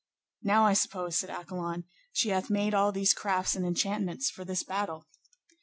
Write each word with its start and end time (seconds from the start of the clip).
Now 0.41 0.65
I 0.65 0.73
suppose, 0.73 1.15
said 1.17 1.29
Accolon, 1.29 1.83
she 2.11 2.29
hath 2.29 2.49
made 2.49 2.73
all 2.73 2.91
these 2.91 3.13
crafts 3.13 3.55
and 3.55 3.63
enchantments 3.63 4.31
for 4.31 4.43
this 4.43 4.63
battle. 4.63 5.05